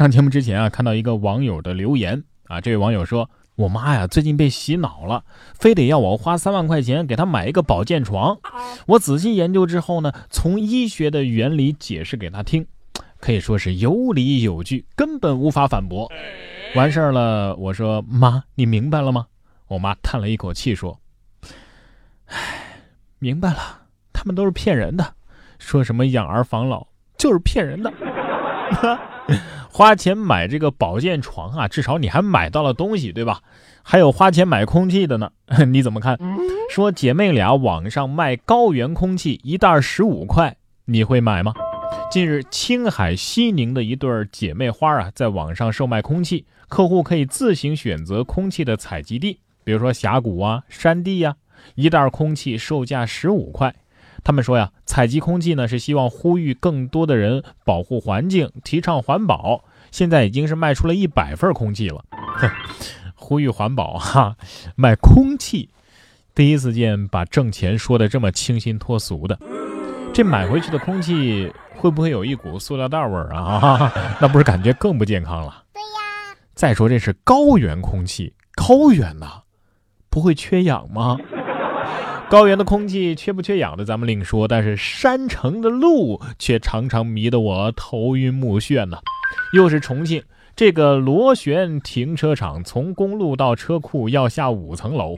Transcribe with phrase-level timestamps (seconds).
[0.00, 8.38] 上节目之前啊，看到一个网友的留言啊，这位网友说：“我妈呀，最近被洗脑了，非得要我花三万块钱给她买一个保健床。
[8.86, 12.66] 我仔细研究之后呢，从医学的原理解释给她听，
[13.20, 16.10] 可以说是有理有据，根本无法反驳。
[16.74, 19.26] 完事儿了，我说妈，你明白了吗？
[19.68, 20.98] 我妈叹了一口气说：
[22.24, 22.86] 唉，
[23.18, 23.82] 明白了，
[24.14, 25.12] 他们都是骗人的，
[25.58, 26.86] 说什么养儿防老
[27.18, 27.92] 就是骗人的。
[29.80, 33.40] ”花钱买这个保健床啊，至少你还买到了东西，对吧？
[33.82, 35.30] 还有花钱买空气的呢，
[35.72, 36.18] 你怎么看？
[36.68, 40.54] 说姐妹俩网上卖高原空气一袋十五块，
[40.84, 41.54] 你会买吗？
[42.10, 51.36] 近日，青海西宁的一对姐妹花啊，在网上售卖空气，客户可以自行选择空气的采集地，比如说峡谷啊、山地呀，
[51.74, 53.74] 一袋空气售价十五块。
[54.22, 59.64] 他们说呀，采集空气呢是希望呼吁更多的人保护环境，提倡环保。
[59.90, 62.04] 现在已经是卖出了一百份空气了，
[63.14, 64.36] 呼吁环保哈，
[64.76, 65.70] 卖空气，
[66.34, 69.38] 第一次见把挣钱说的这么清新脱俗的。
[70.12, 73.92] 这买回去的空气会不会有一股塑料袋味儿啊？
[74.20, 75.62] 那不是感觉更不健康了？
[75.72, 76.36] 对呀。
[76.54, 79.42] 再说这是高原空气，高原呐，
[80.10, 81.16] 不会缺氧吗？
[82.28, 88.98] 高原的空气缺不缺氧的咱们另说，但是山城的路却常常迷得我头晕目眩呢。
[89.52, 90.22] 又是重庆
[90.56, 95.16] 这个螺旋停车场，从公路到车库要下五层楼，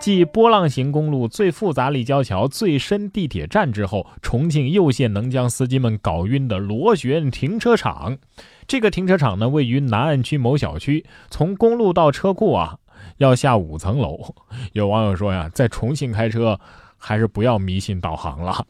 [0.00, 8.16] 继波浪形公路最复杂立交桥、最深地铁站之后，重庆又现能将司机们搞晕的螺旋停车场。
[8.66, 12.78] 这个停车场呢，位于南岸区某小区，从公路到车库啊。
[13.18, 14.34] 要下五层楼，
[14.72, 16.58] 有网友说呀，在重庆开车
[16.96, 18.66] 还是不要迷信导航了。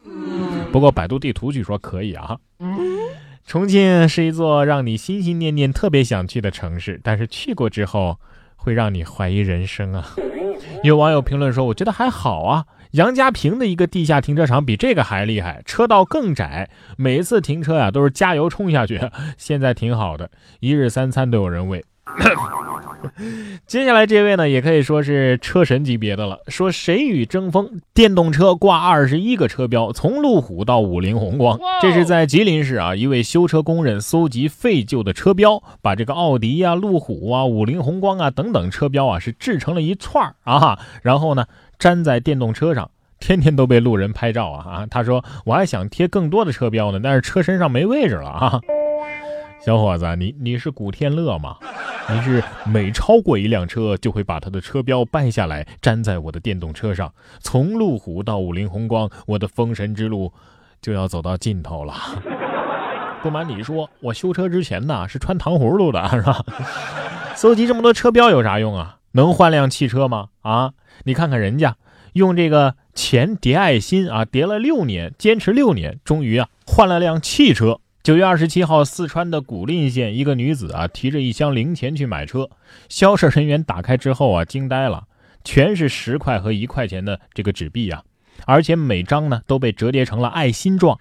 [0.73, 2.37] 不过百度地图据说可以啊。
[3.45, 8.17] 重庆是一座让你心心念念、特别想去的城市，但是去过之后
[8.55, 10.15] 会让你怀疑人生啊。
[10.83, 18.99] 有网友评论说：“我觉得还好啊，杨家坪的一个地下停车场比这个还厉害，车道更窄，每一次停车呀都是加油冲下去。
[19.37, 21.85] 现在挺好的，一日三餐都有人喂。”
[23.67, 26.39] 接下来这位呢，也可以说是车神级别的了。
[26.47, 31.59] 说谁与争锋，电动车挂二十一个车标，从路虎到五菱宏光。
[31.81, 41.45] 这是在吉林市啊，一位修车工人搜集废旧的车标，把这个奥迪呀、路虎啊、五菱宏光啊等等车标啊，是制成了一串儿啊，然后呢
[41.79, 42.89] 粘在电动车上，
[43.19, 44.87] 天天都被路人拍照啊啊！
[44.89, 48.59] 他说我还想贴更多的车标呢，但是车身上没位置了啊。
[49.65, 51.57] 小伙子，你你是古天乐吗？
[52.07, 57.11] 你是每超过一辆车，就会把它的车标掰下来粘在我的电动车上。
[57.39, 60.31] 从路虎到五菱宏光，我的封神之路
[60.81, 61.93] 就要走到尽头了。
[63.23, 66.45] 不瞒你说，我修车之前呢是穿糖葫芦的，是吧？
[67.35, 68.99] 搜集这么多车标有啥用啊？
[69.13, 70.27] 能换辆汽车吗？
[70.41, 70.73] 啊？
[71.05, 71.75] 你看看人家
[72.13, 77.79] 用这个钱叠爱心啊，叠了六年，坚持六年，终于啊换了辆汽车。
[78.05, 82.47] 九月二十七号，四川的古蔺县一个女子啊，提着一箱零钱去买车，
[82.87, 85.05] 销售人员打开之后啊，惊呆了，
[85.43, 88.03] 全是十块和一块钱的这个纸币啊，
[88.45, 90.95] 而且每张呢都被折叠成了爱心状。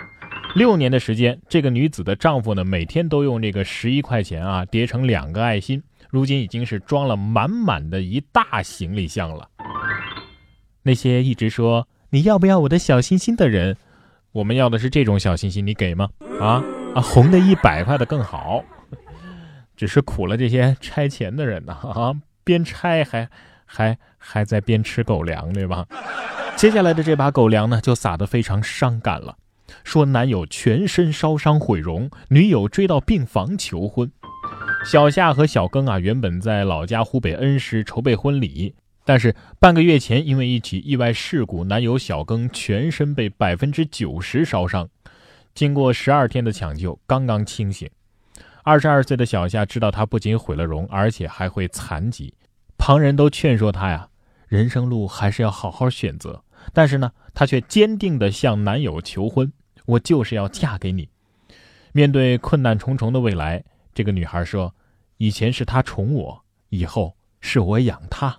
[0.54, 9.46] 六年的时间，这个女子的丈夫呢，每天都用这个十一块钱啊叠成两个爱心，如今已经是装了满满的一大行李箱了。
[10.82, 13.76] 那些一直说你要不要我的小心心的人，
[14.32, 16.08] 我们要的是这种小心心，你给吗？
[16.40, 16.64] 啊？
[16.94, 18.64] 啊，红的一百块的更好，
[19.76, 21.72] 只是苦了这些拆钱的人呐！
[21.72, 23.28] 啊，边拆还
[23.66, 25.86] 还还在边吃狗粮，对吧？
[26.54, 29.36] 接下来的这把狗粮呢，就撒得非常伤感了。
[29.82, 34.12] 说男友全身烧伤毁容，女友追到病房求婚。
[34.84, 44.88] 小夏和小庚啊，原本在老家湖北恩施筹备婚礼，但是半个月前因为一起意外事故，男友小庚全身被百分之九十烧伤。
[45.54, 47.88] 经过十二天的抢救，刚刚清醒。
[48.64, 52.34] 二十二岁的小夏知道他不仅毁了容，而且还会残疾。
[52.76, 54.08] 旁人都劝说他呀，
[54.48, 56.42] 人生路还是要好好选择。
[56.72, 59.52] 但是呢，她却坚定地向男友求婚
[59.86, 61.08] ：“我就是要嫁给你。”
[61.92, 63.62] 面对困难重重的未来，
[63.92, 64.74] 这个女孩说
[65.18, 68.36] ：“以前是他宠我，以后是我养他。”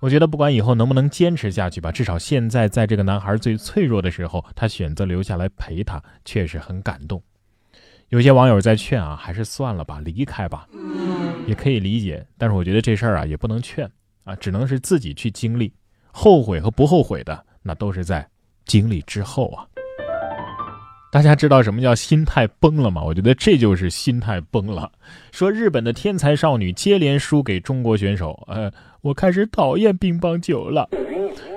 [0.00, 7.22] 我觉得不管以后能不能坚持下去吧，至少现在在这个男孩最脆弱的时候，他选择留下来陪他，确实很感动。
[8.08, 10.66] 有些网友在劝啊，还是算了吧，离开吧，
[11.46, 12.26] 也可以理解。
[12.38, 13.88] 但是我觉得这事儿啊，也不能劝
[14.24, 15.72] 啊，只能是自己去经历，
[16.10, 18.26] 后悔和不后悔的，那都是在
[18.64, 19.66] 经历之后啊。
[21.12, 23.02] 大家知道什么叫心态崩了吗？
[23.02, 24.90] 我觉得这就是心态崩了。
[25.32, 28.70] 说日本的天才少女接连输给中国选手，呃，
[29.00, 30.88] 我开始讨厌乒乓球了。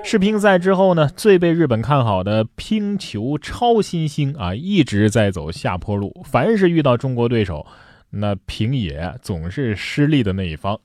[0.02, 6.12] 世乒赛之后呢，最被日本看好的乒球超新星啊，一直在走下坡路。
[6.24, 7.64] 凡是遇到中国对手，
[8.10, 10.78] 那平野总是失利的那一方。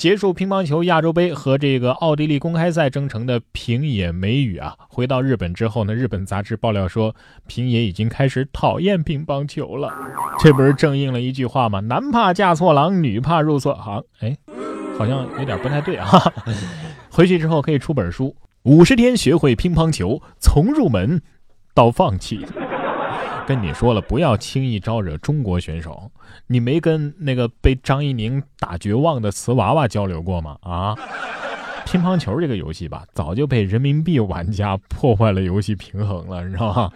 [0.00, 7.14] 结束乒乓球亚洲杯和这个奥地利公开赛征程的平野美宇啊，回到日本之后呢，日本杂志爆料说，
[7.46, 9.92] 平野已经开始讨厌乒乓球了。
[10.42, 11.80] 这不是正应了一句话吗？
[11.80, 14.02] 男怕嫁错郎，女怕入错行。
[14.20, 14.34] 哎，
[14.96, 16.08] 好像有点不太对啊。
[17.12, 18.28] 回去之后可以出本书，
[18.62, 21.20] 《五十天学会乒乓球，从入门
[21.74, 22.38] 到放弃》。
[23.50, 26.08] 跟你说了，不要轻易招惹中国选手。
[26.46, 30.56] 你没跟那个被张怡宁打绝望的瓷娃娃交流过吗？
[30.62, 30.94] 啊，
[31.84, 36.92] 乒乓球这个游戏吧，早就被人民币玩家破坏了游戏平衡了，你知道吗？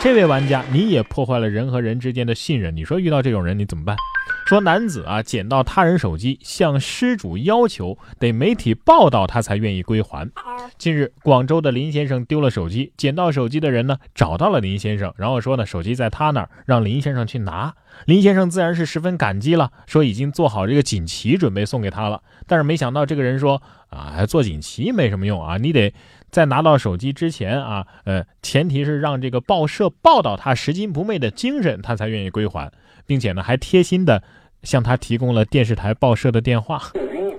[0.00, 2.74] 这位玩家，你也破坏了人和人之间的信任。
[2.74, 3.96] 你说遇到这种人你怎么办？
[4.44, 10.30] 说男子啊捡到他人手机，向失主要求得媒体报道他才愿意归还。
[10.76, 17.74] 近日，广州的林先生丢了手机，捡到手机的人呢找到了林先生，然后说呢手机在他那儿，让林先生去拿。
[18.06, 22.20] 林先生自然是十分感激了，说已经做好这个锦旗准备送给他了。
[22.46, 25.94] 但是没想到这个人说啊做锦旗没什么用啊，你得
[26.30, 32.70] 在拿到手机之前啊，呃前提是让这个报社报道他拾金不昧的精神，他才愿意归还。
[33.06, 34.22] 并且呢，还贴心的
[34.62, 36.80] 向他提供了电视台报社的电话。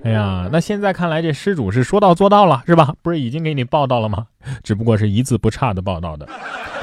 [0.03, 2.94] 哎呀，那现在看来这失主是说到做到了，是吧？
[3.01, 4.27] 不是已经给你报道了吗？
[4.63, 6.27] 只不过是一字不差的报道的。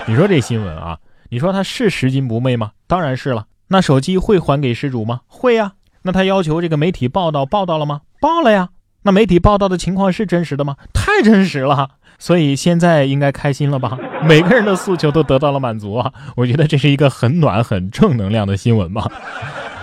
[0.07, 0.99] 你说这新闻啊，
[1.31, 2.73] 你说他是拾金不昧吗？
[2.87, 3.47] 当然是了。
[3.69, 5.21] 那手机会还给失主吗？
[5.27, 5.73] 会呀。
[6.03, 8.01] 那他要求这个媒体报道报道了吗？
[8.21, 8.71] 报了呀。
[9.05, 10.77] 那媒体报道的情况是真实的吗？
[11.17, 11.91] 太真实了。
[12.19, 13.99] 所以现在应该开心了吧？
[14.23, 16.13] 每个人的诉求都得到了满足啊！
[16.37, 19.11] 我觉得这是一个很暖、很正能量的新闻吧。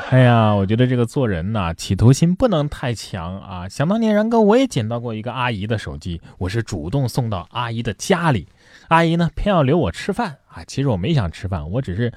[0.09, 3.67] 哎呀，我觉得这个做人呐，企图心不能太强啊！
[3.67, 8.47] 想当年，然哥我也捡到过一个阿姨的手机，我是主动送到阿姨的家里，
[8.87, 10.63] 阿姨呢偏要留我吃饭啊！
[10.65, 12.13] 其实我没想吃饭，我只是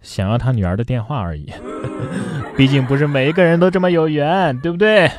[0.00, 1.52] 想要她女儿的电话而已。
[2.56, 5.10] 毕竟不是每一个人都这么有缘，对不对？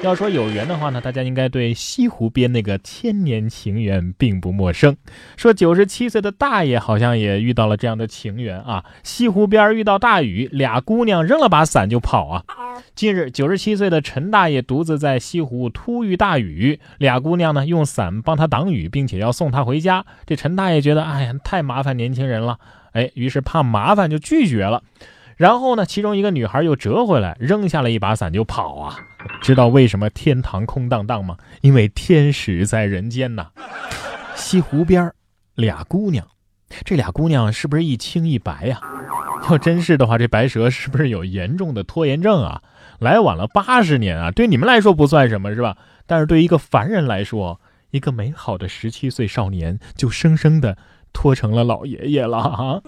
[0.00, 4.96] 要说有缘的话呢，大家应该对西湖边那个千年情缘并不陌生。
[5.36, 8.84] 说九十七岁的大爷好像也遇到了这样的情缘啊。
[9.02, 12.44] 西湖边遇到大雨，俩姑娘扔了把伞就跑啊。
[12.94, 20.06] 近日，九十七岁的陈大爷独自在西湖突遇大雨，俩姑娘呢用伞帮他挡雨，并且要送他回家。
[20.24, 22.58] 这陈大爷觉得，哎呀，太麻烦年轻人了，
[22.92, 24.84] 哎，于是怕麻烦就拒绝了。
[25.36, 28.96] 然后呢，其中一个女孩又折回来，扔下了一把伞就跑啊。
[29.40, 31.36] 知道为什么天堂空荡荡吗？
[31.60, 33.48] 因为天使在人间呐。
[34.34, 35.12] 西湖边
[35.54, 36.26] 俩姑娘，
[36.84, 38.80] 这俩姑娘是不是一青一白呀？
[39.50, 42.62] 要真是的话，这白蛇是不是有严重的拖延症啊？
[42.98, 45.76] 来晚了八十年啊，对你们来说不算什么，是吧？
[46.06, 47.60] 但是对于一个凡人来说，
[47.90, 50.76] 一个美好的十七岁少年就生生的
[51.12, 52.80] 拖成了老爷爷了啊！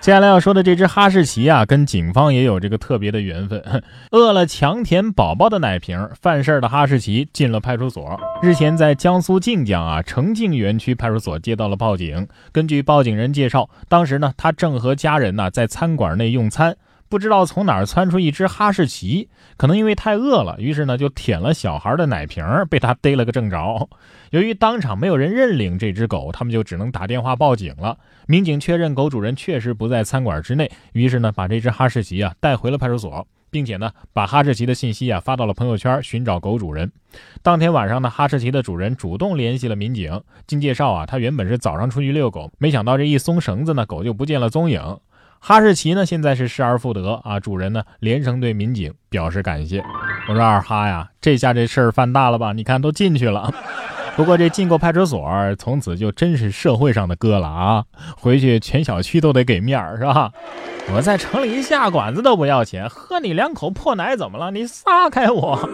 [0.00, 3.62] 接下来要说的这只哈士奇啊，跟警方也有这个特别的缘分。
[4.12, 8.18] 饿了强舔宝宝的奶瓶，犯事的哈士奇进了派出所。
[8.40, 12.26] 日前，在江苏靖江啊澄靖园区派出所接到了报警。
[12.52, 16.76] 根据报警人介绍，当时呢，他正和家人呢在餐馆内用餐。
[17.08, 23.88] 不知道从哪儿窜出一只哈士奇，可能因为太饿了，于是呢就舔了小孩的奶瓶，被他逮了个正着。
[24.30, 27.96] 由于当场没有人认领这只狗，他们就只能打电话报警了。
[28.26, 36.92] 民警确认狗主人确实不在餐馆之内，于是呢把这只哈士奇啊带回了派出所，并且呢把哈士奇的信息啊发到了朋友圈寻找狗主人。
[37.42, 40.20] 当天晚上呢，哈士奇的主人主动联系了民警。
[40.46, 44.98] 经介绍啊，他原本是早上出去遛狗，没想到这一松绳子呢，狗就不见了踪影。
[45.40, 47.38] 哈士奇呢，现在是失而复得啊！
[47.40, 49.82] 主人呢，连声对民警表示感谢。
[50.28, 52.52] 我说二哈呀，这下这事儿犯大了吧？
[52.52, 53.52] 你看都进去了。
[54.16, 57.84] 不过这进过派出所，从此就真是社会上的哥了啊！
[58.16, 60.32] 回去全小区都得给面儿，是吧？
[60.92, 64.50] 我在城里下馆子都不要钱，喝你两口破奶怎么了？
[64.50, 65.68] 你撒开我！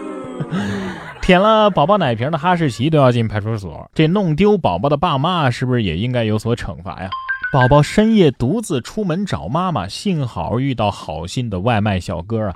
[1.22, 7.08] 舔了宝宝奶瓶的哈士奇都要进派出所，这弄丢宝宝的爸妈是不是也应该有所惩罚呀？
[7.54, 12.52] 宝宝深夜独自出门找妈妈，幸好遇到好心的外卖小哥啊！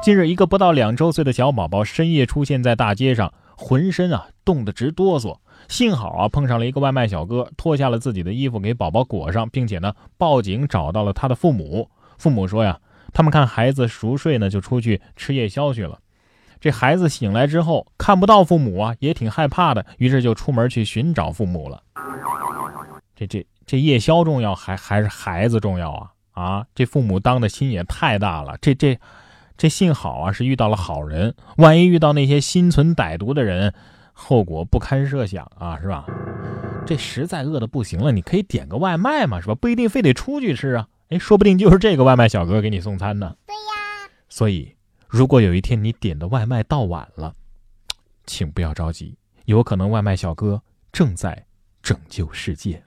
[0.00, 5.36] 近日，一个不到两周岁的小宝宝深夜出现在大街上，浑身啊冻得直哆嗦。
[5.66, 11.90] 幸好啊碰上了一个外卖小哥，脱下了自己的衣服给宝宝裹上，并且呢报警找到了他的父母。
[12.16, 12.78] 父母说呀，
[13.12, 15.98] 他们看孩子熟睡呢，就出去吃夜宵去了。
[16.60, 21.82] 这孩子醒来之后看不到父母啊，也挺害怕的，于是就出门去寻找父母了。
[23.16, 23.44] 这这。
[23.66, 26.12] 这夜宵重要还还是孩子重要啊？
[26.32, 28.56] 啊，这父母当的心也太大了。
[28.60, 28.98] 这这
[29.56, 33.74] 这幸好啊，是遇到了好人，万一遇到那些心存歹毒的人，
[34.12, 36.06] 后果不堪设想啊，是吧？
[36.86, 39.54] 这实在饿的不行了，你可以点个外卖嘛，是吧？
[39.54, 40.86] 不一定非得出去吃啊。
[41.08, 43.34] 哎，说不定就是这个外卖小哥给你送餐呢。
[43.46, 44.10] 对呀。
[44.28, 44.76] 所以，
[45.08, 47.32] 如果有一天你点的外卖到晚了，
[48.26, 51.46] 请不要着急，有可能外卖小哥正在
[51.82, 52.80] 拯救世界。